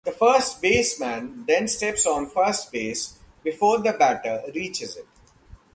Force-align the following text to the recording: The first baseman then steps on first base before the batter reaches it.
The 0.03 0.11
first 0.13 0.63
baseman 0.63 1.45
then 1.47 1.67
steps 1.67 2.07
on 2.07 2.27
first 2.27 2.71
base 2.71 3.19
before 3.43 3.77
the 3.81 3.93
batter 3.93 4.41
reaches 4.55 4.97
it. 4.97 5.05